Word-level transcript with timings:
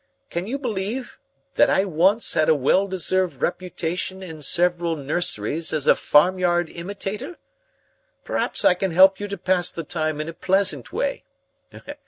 Can 0.31 0.47
you 0.47 0.57
believe 0.57 1.19
that 1.53 1.69
I 1.69 1.85
once 1.85 2.33
had 2.33 2.49
a 2.49 2.55
well 2.55 2.87
deserved 2.87 3.39
reputation 3.39 4.23
in 4.23 4.41
several 4.41 4.95
nurseries 4.95 5.71
as 5.71 5.85
a 5.85 5.93
farmyard 5.93 6.71
imitator? 6.71 7.37
Perhaps 8.23 8.65
I 8.65 8.73
can 8.73 8.89
help 8.89 9.19
you 9.19 9.27
to 9.27 9.37
pass 9.37 9.71
the 9.71 9.83
time 9.83 10.19
in 10.19 10.27
a 10.27 10.33
pleasant 10.33 10.91
way. 10.91 11.23